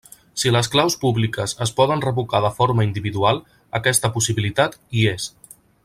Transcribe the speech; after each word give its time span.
Si 0.43 0.51
les 0.53 0.69
claus 0.75 0.95
públiques 1.03 1.53
es 1.65 1.73
poden 1.81 2.01
revocar 2.05 2.41
de 2.47 2.51
forma 2.61 2.87
individual, 2.87 3.43
aquesta 3.81 4.13
possibilitat 4.17 4.81
hi 4.89 5.07
és. 5.13 5.29